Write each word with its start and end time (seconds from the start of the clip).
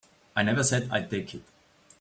I 0.35 0.41
never 0.41 0.63
said 0.63 0.89
I'd 0.91 1.11
take 1.11 1.35
it. 1.35 1.43